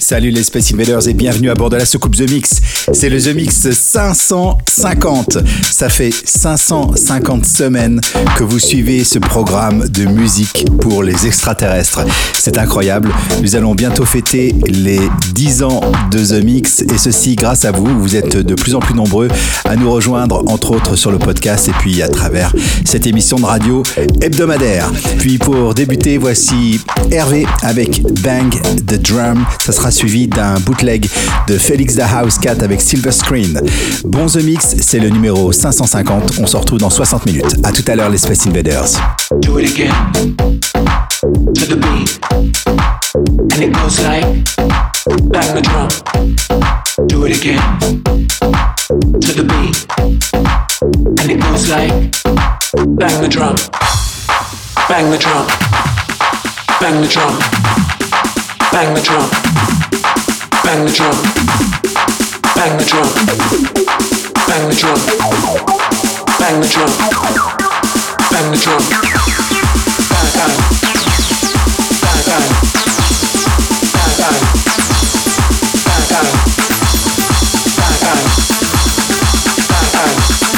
Salut 0.00 0.30
les 0.30 0.44
Space 0.44 0.72
Invaders 0.72 1.08
et 1.08 1.12
bienvenue 1.12 1.50
à 1.50 1.54
bord 1.54 1.70
de 1.70 1.76
la 1.76 1.84
soucoupe 1.84 2.16
The 2.16 2.30
Mix. 2.30 2.60
C'est 2.92 3.10
le 3.10 3.20
The 3.20 3.34
Mix 3.34 3.70
550. 3.70 5.38
Ça 5.70 5.88
fait 5.88 6.12
550 6.24 7.44
semaines 7.44 8.00
que 8.36 8.44
vous 8.44 8.58
suivez 8.58 9.04
ce 9.04 9.18
programme 9.18 9.88
de 9.88 10.04
musique 10.06 10.66
pour 10.80 11.02
les 11.02 11.26
extraterrestres. 11.26 12.00
C'est 12.32 12.56
incroyable. 12.56 13.10
Nous 13.42 13.56
allons 13.56 13.74
bientôt 13.74 14.06
fêter 14.06 14.54
les 14.66 15.00
10 15.34 15.62
ans 15.64 15.80
de 16.10 16.24
The 16.24 16.44
Mix 16.44 16.80
et 16.80 16.96
ceci 16.96 17.34
grâce 17.34 17.64
à 17.64 17.72
vous. 17.72 17.86
Vous 18.00 18.16
êtes 18.16 18.36
de 18.36 18.54
plus 18.54 18.74
en 18.74 18.80
plus 18.80 18.94
nombreux 18.94 19.28
à 19.64 19.76
nous 19.76 19.90
rejoindre, 19.90 20.44
entre 20.48 20.70
autres 20.70 20.96
sur 20.96 21.10
le 21.10 21.18
podcast 21.18 21.68
et 21.68 21.72
puis 21.80 22.02
à 22.02 22.08
travers 22.08 22.54
cette 22.84 23.06
émission 23.06 23.36
de 23.36 23.44
radio 23.44 23.82
hebdomadaire. 24.22 24.90
Puis 25.18 25.38
pour 25.38 25.74
débuter, 25.74 26.18
voici 26.18 26.80
Hervé 27.10 27.46
avec 27.62 28.02
Bang 28.22 28.50
the 28.86 29.00
Drum. 29.02 29.44
Ça 29.64 29.72
sera 29.72 29.87
suivi 29.90 30.28
d'un 30.28 30.54
bootleg 30.60 31.08
de 31.46 31.58
Felix 31.58 31.94
the 31.96 32.00
House 32.00 32.38
Cat 32.38 32.56
avec 32.62 32.80
Silver 32.80 33.12
Screen. 33.12 33.60
Bon 34.04 34.26
The 34.26 34.42
Mix, 34.42 34.76
c'est 34.80 34.98
le 34.98 35.08
numéro 35.08 35.52
550. 35.52 36.38
On 36.40 36.46
se 36.46 36.56
retrouve 36.56 36.78
dans 36.78 36.90
60 36.90 37.26
minutes. 37.26 37.56
À 37.64 37.72
tout 37.72 37.84
à 37.86 37.94
l'heure, 37.96 38.10
les 38.10 38.18
Space 38.18 38.46
Invaders. 38.46 38.98
And 51.20 51.32
it 51.32 51.40
goes 51.40 51.68
like 51.68 51.92
bang 52.96 53.20
the 53.20 53.28
drum, 53.28 53.56
bang 56.80 57.00
the 57.00 57.08
drum, 57.08 57.97
bang 58.72 58.94
the 58.94 59.00
drum, 59.00 59.28
bang 60.64 60.84
the 60.84 60.92
drum, 60.92 61.16
bang 62.56 62.76
the 62.78 62.84
drum, 62.84 63.08
bang 64.46 64.68
the 64.68 64.74
drum, 64.74 65.00
bang 66.38 66.60
the 66.60 66.68
drum, 66.68 66.90
bang 68.30 68.50
the 68.52 68.58
drum. 68.58 68.82
Bang, 70.08 70.28
bang. 70.34 70.52
Bang, 72.02 72.20
bang. 72.26 72.44
Bang, 73.94 74.12
bang. 74.18 74.36
Bang, 75.86 76.04
bang. 76.10 76.28
Bang, 77.76 77.94
bang. 78.02 78.20
Bang, 79.68 79.88
bang. 79.94 80.12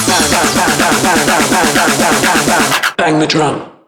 Bang, 0.09 0.27
bang, 0.31 0.49
bang, 0.57 0.73
bang, 0.79 0.97
bang, 1.05 1.21
bang, 1.27 1.51
bang, 1.51 1.91
bang, 1.99 2.21
bang, 2.23 2.41
bang. 2.47 2.65
Bang 2.97 3.19
the 3.19 3.27
drum. 3.27 3.80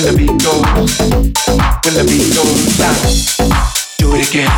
When 0.00 0.14
the 0.14 0.18
beat 0.18 0.42
goes, 0.42 0.98
when 1.84 1.94
the 1.94 2.04
beat 2.08 2.32
goes 2.32 2.78
down. 2.78 2.96
Do 3.98 4.14
it 4.16 4.28
again 4.28 4.48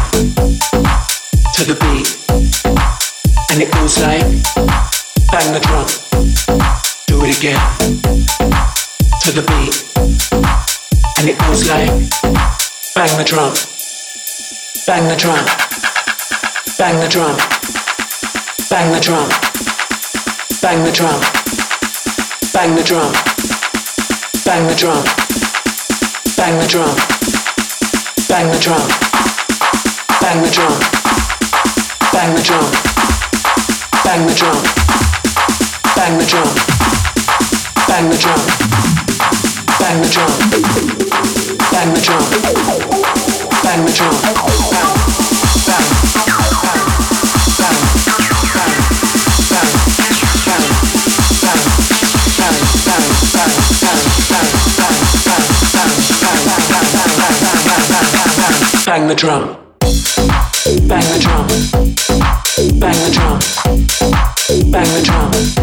to 1.55 1.65
the 1.67 1.75
beat, 1.83 2.07
and 3.51 3.61
it 3.61 3.73
goes 3.73 3.99
like 3.99 4.23
bang 5.33 5.53
the 5.53 5.59
drum. 5.67 5.87
Do 7.09 7.25
it 7.25 7.37
again 7.37 7.59
to 9.23 9.33
the 9.33 9.43
beat, 9.43 9.83
and 11.19 11.29
it 11.29 11.39
goes 11.39 11.69
like 11.69 11.91
bang 12.95 13.17
the 13.19 13.25
drum. 13.25 13.53
Bang 14.87 15.09
the 15.09 15.17
drum. 15.17 15.45
Bang 16.79 17.01
the 17.01 17.09
drum. 17.09 17.37
Bang 18.71 18.93
the 18.93 19.01
drum. 19.01 19.29
Bang 20.63 20.85
the 20.85 20.93
drum. 20.93 20.93
Bang 20.93 20.93
the 20.93 20.93
drum. 20.93 21.21
Bang 22.53 22.77
the 22.77 22.85
drum. 22.85 23.52
Bang 24.45 24.67
the 24.67 24.75
drum. 24.75 25.05
Bang 26.37 26.59
the 26.59 26.67
drum. 26.67 26.95
Bang 28.29 28.51
the 28.51 28.59
drum. 28.59 28.89
Bang 30.21 30.43
the 30.43 30.51
drum. 30.51 30.81
Bang 32.13 32.35
the 32.35 32.43
drum. 32.43 32.71
Bang 34.05 34.27
the 34.27 34.35
drum. 34.35 34.63
Bang 35.97 36.19
the 36.19 36.25
drum. 36.27 36.51
Bang 37.89 38.09
the 38.11 38.17
drum. 38.19 38.41
Bang 39.79 40.03
the 40.03 40.09
drum. 40.09 40.33
Bang 41.71 41.95
the 41.95 42.03
drum. 43.93 44.13
Bang. 44.23 44.43
Bang. 44.71 45.22
Bang. 58.93 59.09
The 59.09 59.15
drum. 59.15 59.57
Bang 60.87 61.01
the 61.13 61.19
drum. 61.19 61.47
Bang 62.79 62.93
the 62.93 63.11
drum. 63.11 64.71
Bang 64.71 64.85
the 64.93 65.03
drum. 65.03 65.62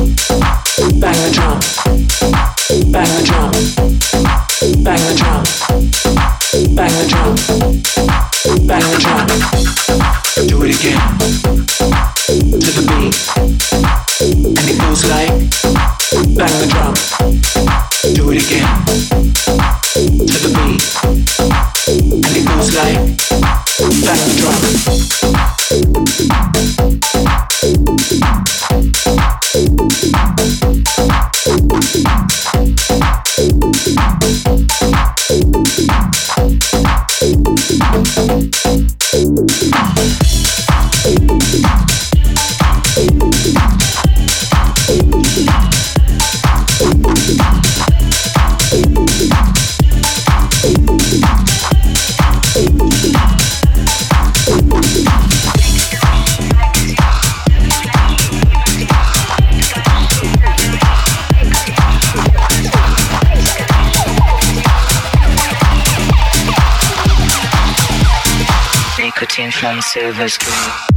service 69.90 70.38
girl. 70.38 70.89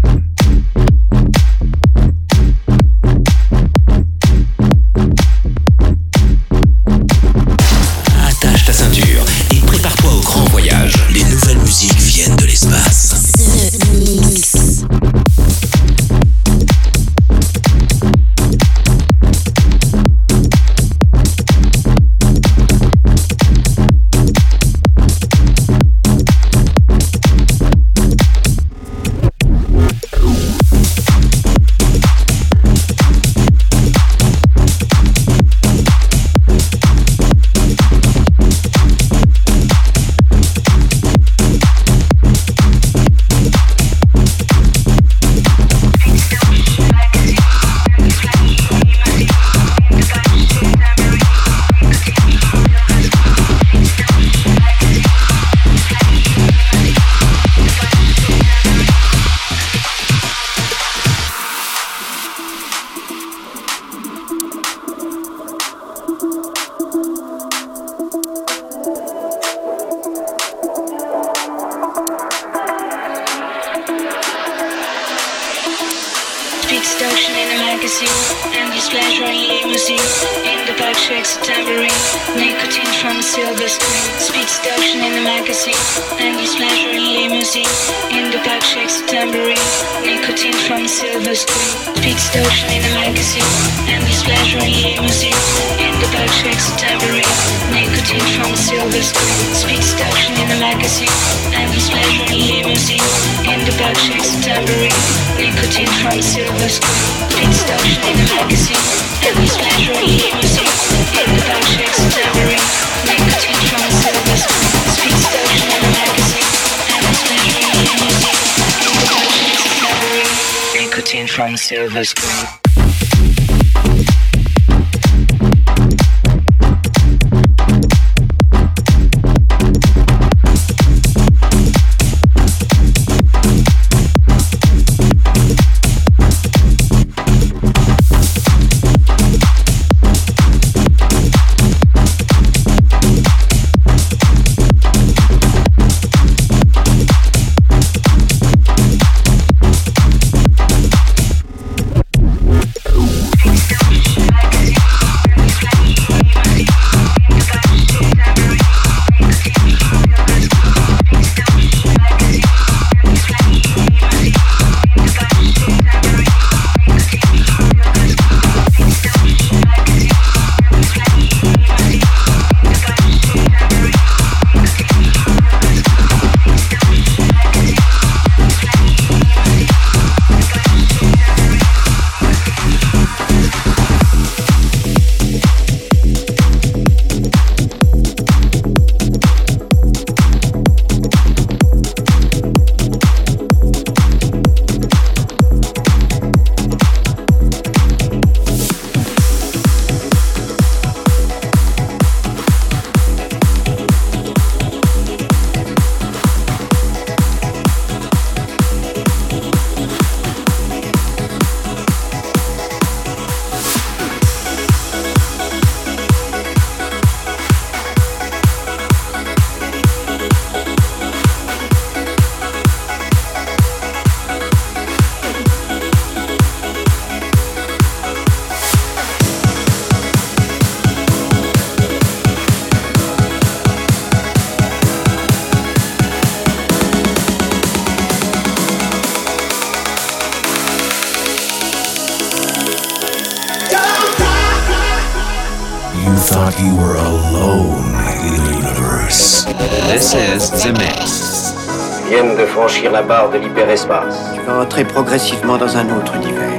la 252.92 253.02
barre 253.02 253.30
de 253.30 253.38
l'hyperespace. 253.38 254.32
Tu 254.34 254.40
vas 254.42 254.60
entrer 254.60 254.84
progressivement 254.84 255.56
dans 255.56 255.76
un 255.76 255.96
autre 255.96 256.14
univers. 256.14 256.58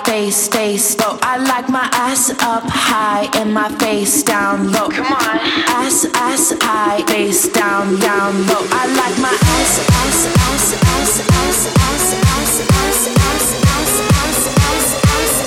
high, 0.00 0.10
face, 0.10 0.48
face 0.48 0.98
low. 0.98 1.18
I 1.22 1.36
like 1.38 1.68
my 1.68 1.88
ass 1.92 2.30
up 2.30 2.64
high 2.66 3.28
and 3.34 3.52
my 3.52 3.68
face 3.78 4.22
down 4.22 4.72
low. 4.72 4.88
Come 4.88 5.06
on. 5.06 5.38
Ass, 5.68 6.06
ass 6.14 6.54
high, 6.60 7.02
face 7.06 7.48
down, 7.52 7.98
down 8.00 8.32
low. 8.46 8.66
I 8.70 8.86
like 8.86 9.18
my 9.20 9.30
ass, 9.30 9.78
ass, 9.78 10.26
ass, 10.26 10.72
ass, 10.72 11.20
ass, 11.20 11.60
ass, 11.60 11.76
ass, 11.76 12.14
ass, 12.30 12.60
ass, 12.80 13.06
ass, 13.10 13.46
ass, 13.46 13.76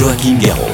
Joachim 0.00 0.38
Garraud. 0.38 0.64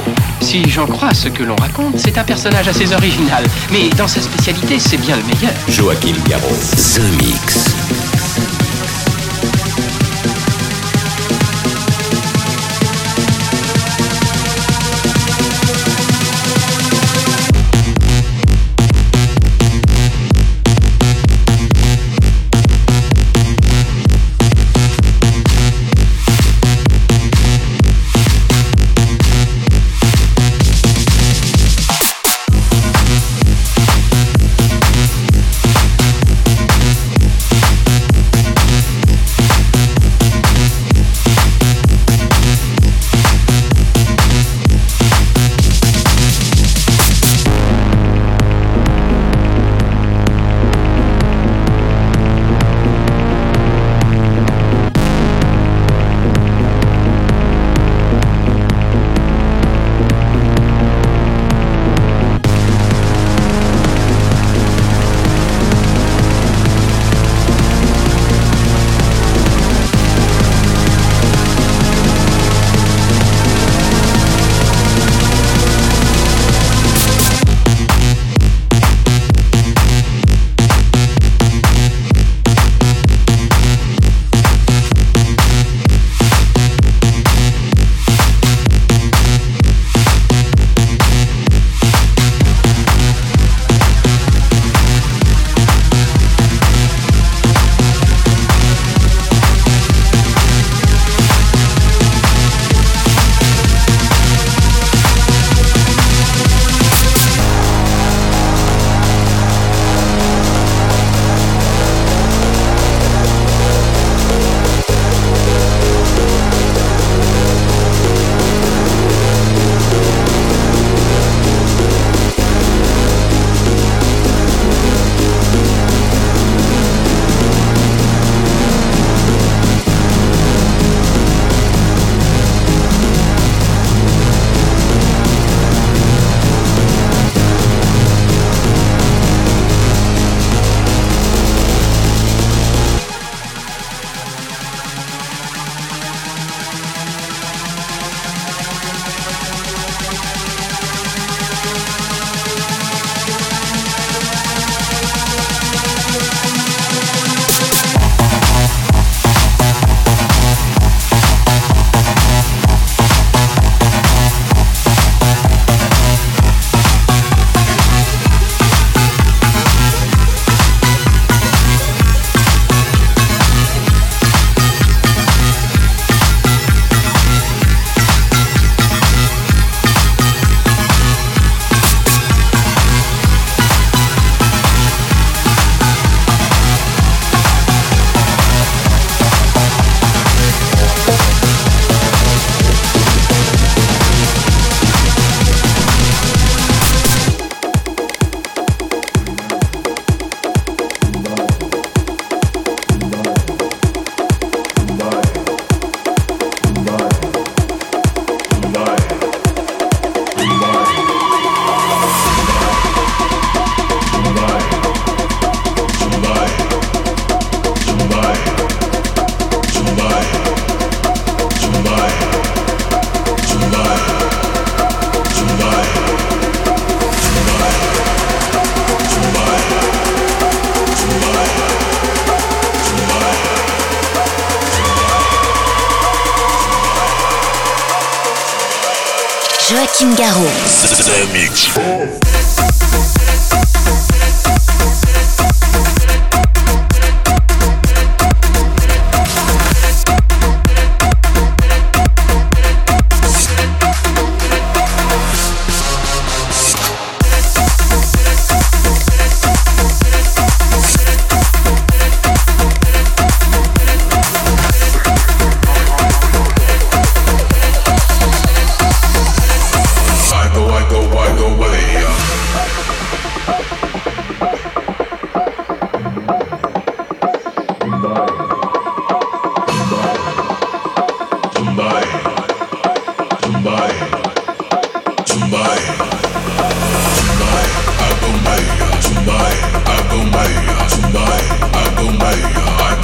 Si 0.40 0.70
j'en 0.70 0.86
crois 0.86 1.12
ce 1.12 1.26
que 1.26 1.42
l'on 1.42 1.56
raconte, 1.56 1.98
c'est 1.98 2.16
un 2.16 2.22
personnage 2.22 2.68
assez 2.68 2.92
original. 2.92 3.42
Mais 3.72 3.88
dans 3.98 4.06
sa 4.06 4.20
spécialité, 4.20 4.78
c'est 4.78 4.98
bien 4.98 5.16
le 5.16 5.22
meilleur. 5.24 5.52
Joachim 5.68 6.14
Garraud. 6.28 6.54
The 6.94 7.00
Mix. 7.20 7.75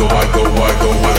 go, 0.03 0.09
I 0.09 0.33
go, 0.33 0.43
I 0.43 0.83
go, 0.83 0.91
I 0.91 1.03
go. 1.03 1.12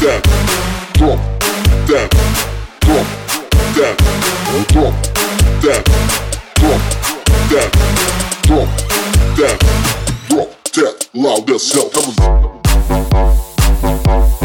down, 0.00 0.22
drop 0.94 1.18
down, 1.86 2.08
drop 2.80 3.06
down, 3.76 3.96
drop 4.68 4.94
down, 5.60 5.84
drop 6.54 6.74
down, 7.50 7.70
drop 8.46 8.70
down, 9.36 9.58
drop 10.28 10.50
that 10.72 11.08
loud 11.12 11.50
as 11.50 11.72
hell. 11.72 11.90
Come 11.90 12.08
on. 14.34 14.39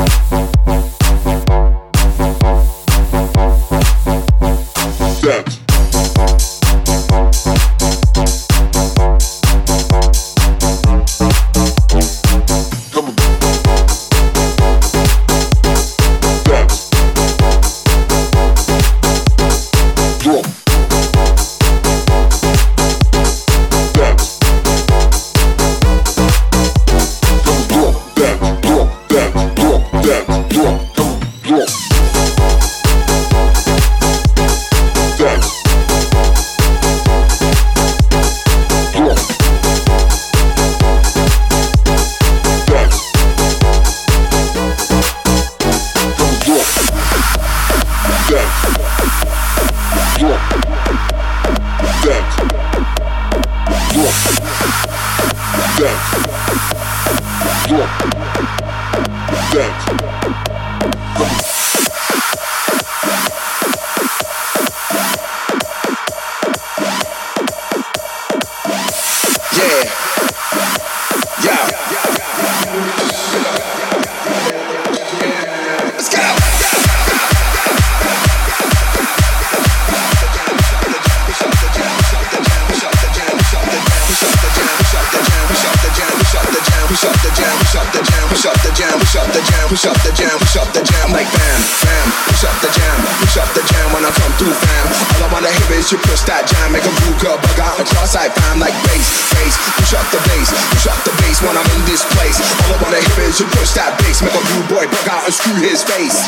I 98.14 98.30
fam 98.30 98.60
like 98.60 98.78
bass, 98.86 99.34
bass, 99.34 99.58
push 99.82 99.98
up 99.98 100.06
the 100.14 100.22
bass, 100.30 100.54
push 100.70 100.86
up 100.86 101.02
the 101.10 101.12
bass 101.26 101.42
when 101.42 101.58
I'm 101.58 101.66
in 101.74 101.82
this 101.90 102.06
place. 102.14 102.38
All 102.62 102.78
I 102.78 102.84
wanna 102.84 103.02
hear 103.02 103.26
is 103.26 103.40
you 103.40 103.48
push 103.50 103.74
that 103.74 103.98
bass, 103.98 104.22
make 104.22 104.30
a 104.30 104.44
rude 104.54 104.70
boy 104.70 104.86
bug 104.86 105.10
out 105.10 105.26
and 105.26 105.34
screw 105.34 105.58
his 105.58 105.82
face. 105.82 106.22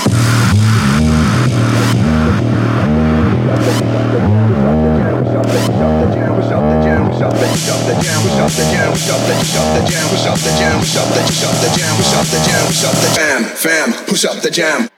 Jam, 13.13 13.43
fam, 13.43 13.93
push 14.07 14.25
up 14.25 14.41
the 14.41 14.49
jam. 14.49 14.96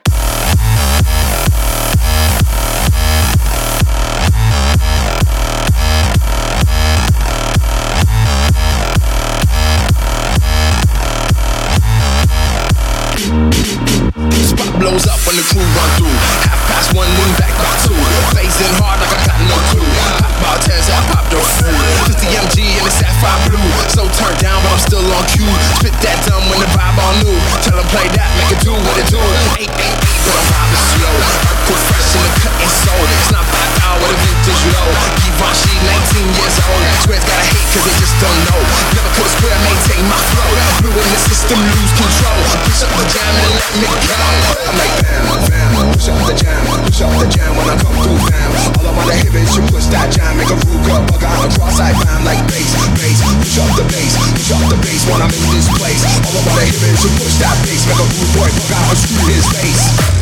Play 27.90 28.06
that, 28.14 28.30
make 28.38 28.54
it 28.54 28.62
do 28.62 28.74
what 28.74 28.96
it 29.02 29.08
do. 29.10 29.18
Eight, 29.58 29.66
eight, 29.66 29.98
eight, 29.98 30.22
but 30.26 30.38
I'm 30.38 30.46
vibing 30.46 30.84
slow. 30.94 31.16
Earthquake 31.50 31.84
fresh 31.90 32.10
in 32.14 32.22
the 32.22 32.34
cut 32.46 32.56
and 32.62 32.74
soul. 32.86 33.02
It's 33.02 33.32
not 33.34 33.46
five 33.50 33.74
hour 33.82 34.06
a 34.06 34.14
vintage 34.14 34.64
low. 34.70 34.90
Givenchy, 35.26 35.74
19 36.14 36.38
years 36.38 36.58
old. 36.70 36.84
Swears 37.02 37.26
gotta 37.26 37.46
hate 37.50 37.68
cause 37.74 37.86
they 37.90 37.96
just 37.98 38.16
don't 38.22 38.40
know. 38.46 38.62
Never 38.94 39.09
could 39.40 39.48
square 39.48 39.62
maintain 39.64 40.04
my 40.08 40.20
flow. 40.36 40.52
Blew 40.84 40.92
in 40.92 41.10
the 41.12 41.20
system, 41.32 41.60
lose 41.60 41.94
control. 41.96 42.40
Push 42.68 42.84
up 42.84 42.92
the 42.92 43.06
jam 43.08 43.32
and 43.40 43.54
let 43.56 43.72
me 43.80 43.88
go. 43.88 44.20
I'm 44.68 44.76
like 44.76 44.96
bam, 45.00 45.24
bam, 45.48 45.72
push 45.96 46.08
up 46.12 46.20
the 46.28 46.34
jam, 46.36 46.60
push 46.84 47.02
up 47.02 47.12
the 47.20 47.28
jam 47.32 47.52
when 47.56 47.68
I 47.72 47.76
come 47.80 47.96
through, 48.04 48.20
fam. 48.28 48.50
All 48.80 48.88
I 48.88 48.92
wanna 48.96 49.16
hear 49.16 49.36
is 49.40 49.56
you 49.56 49.64
push 49.72 49.88
that 49.96 50.12
jam, 50.12 50.36
make 50.36 50.52
a 50.52 50.58
rude 50.68 50.84
girl 50.84 51.04
bug 51.08 51.24
out 51.24 51.48
across, 51.48 51.80
I 51.80 51.96
fam 51.96 52.24
like 52.28 52.44
bass, 52.52 52.72
bass, 53.00 53.20
push 53.40 53.58
up 53.60 53.72
the 53.80 53.86
bass, 53.88 54.14
push 54.36 54.52
up 54.52 54.64
the 54.68 54.78
bass 54.84 55.02
when 55.08 55.22
I'm 55.24 55.32
in 55.32 55.48
this 55.56 55.68
place. 55.80 56.04
All 56.28 56.36
I 56.36 56.42
wanna 56.44 56.66
hear 56.68 56.92
is 56.92 57.00
you 57.04 57.12
push 57.20 57.36
that 57.40 57.56
bass, 57.64 57.82
make 57.88 58.00
a 58.00 58.08
rude 58.08 58.32
boy 58.36 58.50
bug 58.52 58.72
out 58.76 58.92
and 58.92 59.00
screw 59.00 59.24
his 59.32 59.48
face. 59.56 60.18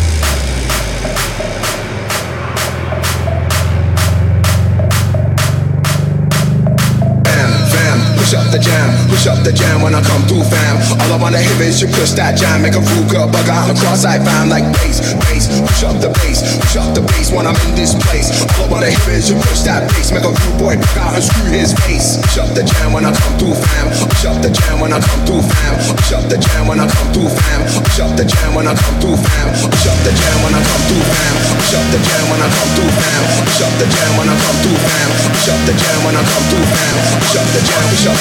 Push 8.27 8.35
up 8.43 8.51
the 8.51 8.59
jam, 8.59 8.91
push 9.07 9.23
up 9.23 9.39
the 9.47 9.55
jam 9.55 9.79
when 9.79 9.95
I 9.95 10.03
come 10.03 10.19
through, 10.27 10.43
fam. 10.43 10.75
All 10.99 11.15
I 11.15 11.17
wanna 11.17 11.39
hear 11.39 11.63
is 11.63 11.79
you 11.79 11.87
push 11.87 12.11
that 12.19 12.35
jam, 12.35 12.59
make 12.59 12.75
a 12.75 12.83
girl 13.07 13.23
bug 13.23 13.47
out 13.47 13.71
across, 13.71 14.03
I 14.03 14.19
fam 14.19 14.51
like 14.51 14.67
bass, 14.83 15.15
bass, 15.31 15.47
push 15.63 15.87
up 15.87 15.95
the 16.03 16.11
bass, 16.19 16.43
push 16.59 16.75
up 16.75 16.91
the 16.91 16.99
bass 17.07 17.31
when 17.31 17.47
I'm 17.47 17.55
in 17.63 17.79
this 17.79 17.95
place. 17.95 18.27
All 18.59 18.67
I 18.67 18.83
wanna 18.83 18.91
hear 18.91 19.15
is 19.15 19.31
you 19.31 19.39
push 19.47 19.63
that 19.63 19.87
bass, 19.95 20.11
make 20.11 20.27
a 20.27 20.33
rude 20.43 20.59
boy 20.59 20.75
bug 20.75 20.97
out 20.99 21.15
and 21.15 21.23
screw 21.23 21.55
his 21.55 21.71
face. 21.87 22.19
Push 22.19 22.43
up 22.43 22.51
the 22.51 22.67
jam 22.67 22.91
when 22.91 23.07
I 23.07 23.15
come 23.15 23.31
through, 23.39 23.55
fam. 23.55 23.95
Push 23.95 24.27
up 24.27 24.43
the 24.43 24.51
jam 24.51 24.83
when 24.83 24.91
I 24.91 24.99
come 24.99 25.23
through, 25.23 25.47
fam. 25.47 25.71
Push 25.95 26.11
up 26.11 26.27
the 26.27 26.35
jam 26.35 26.67
when 26.67 26.83
I 26.83 26.87
come 26.91 27.07
through, 27.15 27.31
fam. 27.31 27.63
Push 27.63 28.03
up 28.03 28.11
the 28.19 28.27
jam 28.27 28.51
when 28.59 28.67
I 28.67 28.75
come 28.75 28.95
through, 28.99 29.15
fam. 29.23 29.47
Push 29.71 29.87
up 29.87 29.95
the 30.03 30.11
jam 30.11 30.35
when 30.43 30.51
I 30.51 30.59
come 30.67 30.83
through, 30.91 30.99
fam. 31.07 31.31
Push 31.63 31.79
up 31.79 31.87
the 31.95 31.99
jam 32.03 32.23
when 32.27 32.43
I 32.43 32.47
come 32.51 32.71
through, 32.75 32.91
fam. 32.91 33.23
Push 33.47 33.63
up 33.63 33.71
the 33.79 33.87
jam 33.87 34.11
when 34.19 34.27
I 34.27 34.35
come 34.35 34.57
through, 34.59 34.79
fam. 34.83 35.07
Push 35.31 35.47
up 35.47 35.61
the 35.63 35.73
jam 35.79 35.99
when 36.03 36.15
I 36.19 36.23
come 36.27 36.45
through, 36.51 36.67
fam. 36.75 36.97
Push 37.23 37.35
up 37.39 37.47
the 37.55 37.61
jam, 37.63 37.83
push 37.87 38.07
up 38.11 38.16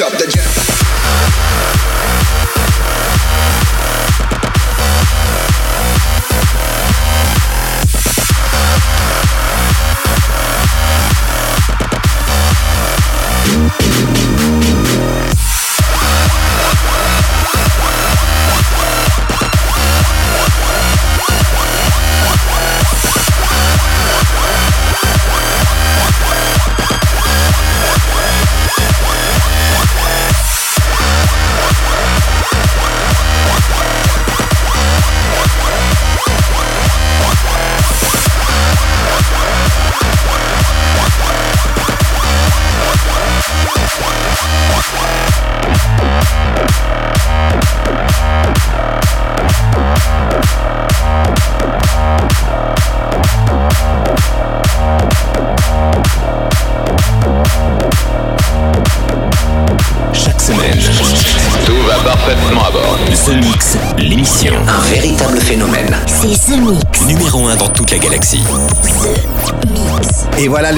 shut 0.00 0.12
the 0.12 0.26
jam. 0.26 0.50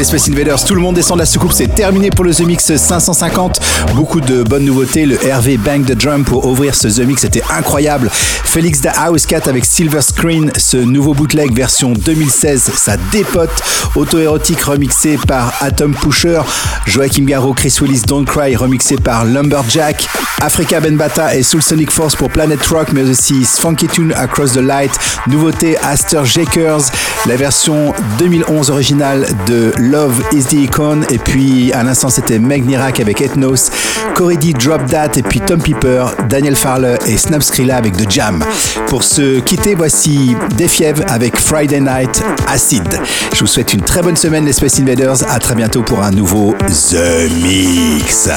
Les 0.03 0.19
Space 0.19 0.29
Invaders, 0.31 0.65
tout 0.65 0.75
le 0.75 0.81
monde 0.81 0.97
descend 0.97 1.17
de 1.17 1.23
la 1.23 1.27
soucoupe, 1.27 1.53
c'est 1.53 1.73
terminé 1.73 2.11
pour 2.11 2.25
le 2.25 2.35
The 2.35 2.41
Mix 2.41 2.75
550. 2.75 3.61
Beaucoup 3.95 4.21
de 4.21 4.43
bonnes 4.43 4.65
nouveautés, 4.65 5.07
le 5.07 5.25
Hervé 5.25 5.59
Bang 5.59 5.85
the 5.85 5.93
Drum 5.93 6.25
pour 6.25 6.45
ouvrir 6.45 6.75
ce 6.75 6.89
The 6.89 7.07
Mix, 7.07 7.21
c'était 7.23 7.43
incroyable. 7.49 8.11
Félix 8.13 8.81
da 8.81 8.91
House 8.91 9.27
Cat 9.27 9.43
avec 9.47 9.65
Silver 9.65 10.01
Screen, 10.01 10.51
ce 10.57 10.77
nouveau 10.77 11.15
bootleg 11.15 11.55
version 11.55 11.93
2016, 11.93 12.73
ça 12.75 12.97
dépote. 13.13 13.53
Auto-érotique 13.95 14.63
remixé 14.63 15.19
par 15.29 15.53
Atom 15.61 15.95
Pusher, 15.95 16.41
Joachim 16.87 17.25
Garraud, 17.25 17.55
Chris 17.55 17.77
Willis 17.81 18.03
Don't 18.05 18.25
Cry 18.25 18.57
remixé 18.57 18.97
par 18.97 19.25
Lumberjack, 19.25 20.09
Africa 20.43 20.81
Benbata 20.81 21.37
et 21.37 21.45
Soul 21.45 21.63
Sonic 21.63 21.93
Force 21.93 22.17
pour 22.17 22.29
Planet 22.29 22.61
Rock, 22.67 22.89
mais 22.93 23.03
aussi 23.03 23.45
Funky 23.45 23.87
Tune 23.87 24.13
Across 24.13 24.55
the 24.55 24.57
Light, 24.57 24.91
nouveauté 25.29 25.77
Aster 25.79 26.25
Jakers, 26.25 26.83
la 27.27 27.37
version 27.37 27.95
2011 28.19 28.71
originale 28.71 29.29
de 29.47 29.73
Love 29.79 30.21
is 30.33 30.43
the 30.45 30.55
Icon, 30.55 31.03
et 31.11 31.19
puis 31.19 31.73
à 31.73 31.85
l'instant 31.85 32.09
c'était 32.09 32.41
Meg 32.41 32.67
Nirak 32.67 32.99
avec 32.99 33.21
Ethnos, 33.21 33.71
Corey 34.15 34.37
Drop 34.37 34.85
That, 34.87 35.13
et 35.17 35.23
puis 35.23 35.41
Tom 35.41 35.63
Piper, 35.63 36.07
Daniel 36.29 36.57
Farler 36.57 36.97
et 37.07 37.17
Snap 37.17 37.43
Skrilla 37.43 37.77
avec 37.77 37.97
The 37.97 38.11
Jam. 38.11 38.45
Pour 38.89 39.05
se 39.05 39.39
quitter, 39.41 39.77
voici 39.77 40.37
Defiev 40.59 41.05
avec 41.09 41.37
Friday 41.37 41.81
Night 41.81 42.21
Acid. 42.49 42.83
Je 43.33 43.41
vous 43.41 43.47
souhaite 43.47 43.73
une 43.75 43.83
très 43.83 44.03
bonne 44.03 44.17
semaine 44.17 44.45
les 44.45 44.53
Space 44.53 44.81
Invaders, 44.81 45.23
à 45.31 45.39
très 45.39 45.55
bientôt 45.55 45.83
pour 45.83 46.03
un 46.03 46.11
nouveau 46.11 46.55
The 46.91 47.31
Mix. 47.43 48.29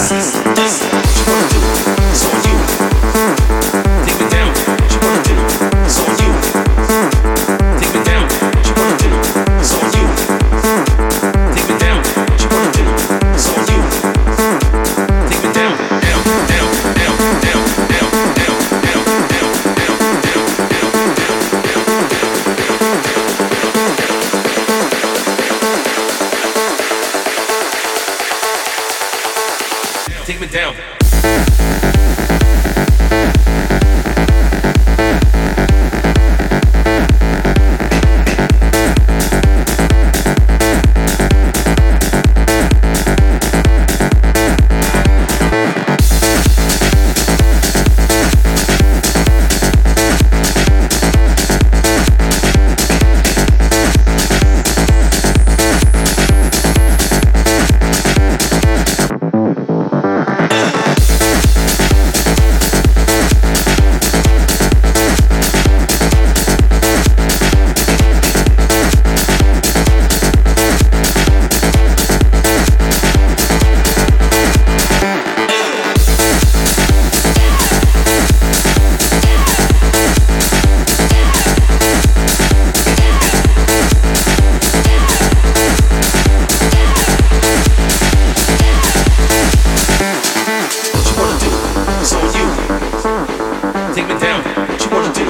Take 93.96 94.10
me 94.10 94.20
down. 94.20 94.44
What 94.44 94.84
you 94.84 94.92
wanna 94.92 95.14
do? 95.14 95.24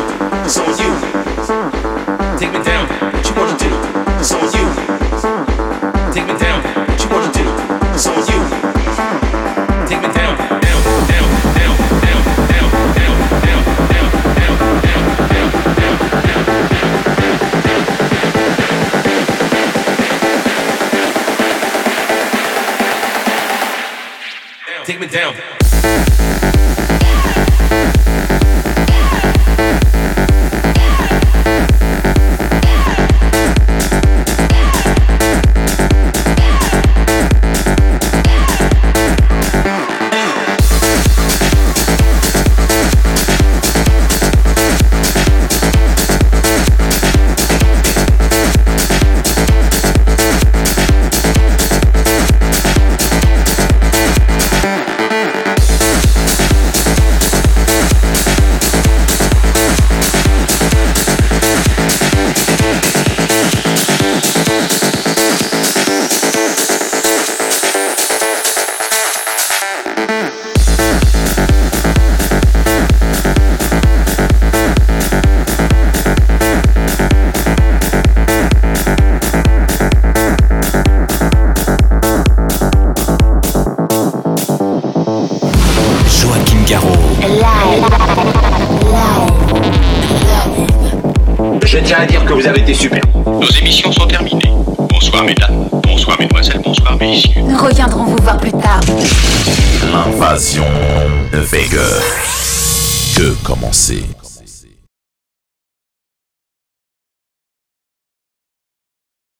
It's 0.44 0.58
on 0.58 0.66
you. 0.80 2.40
Take 2.40 2.52
me 2.52 2.64
down. 2.64 2.75